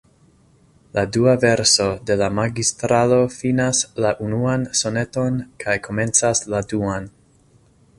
[0.93, 7.13] La dua verso de la Magistralo finas la unuan soneton kaj komencas la duan.